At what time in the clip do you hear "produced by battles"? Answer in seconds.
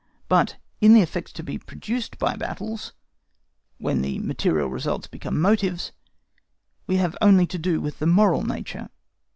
1.59-2.93